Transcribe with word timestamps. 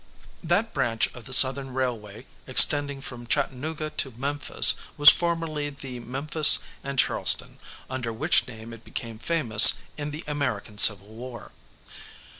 That 0.43 0.73
branch 0.73 1.13
of 1.13 1.25
the 1.25 1.31
Southern 1.31 1.75
railway 1.75 2.25
extending 2.47 3.01
from 3.01 3.27
Chattanooga 3.27 3.91
to 3.91 4.09
Memphis 4.17 4.73
was 4.97 5.09
formerly 5.09 5.69
the 5.69 5.99
Memphis 5.99 6.63
& 6.83 6.97
Charleston, 6.97 7.59
under 7.87 8.11
which 8.11 8.47
name 8.47 8.73
it 8.73 8.83
became 8.83 9.19
famous 9.19 9.75
in 9.99 10.09
the 10.09 10.23
American 10.25 10.79
Civil 10.79 11.09
War. 11.09 11.51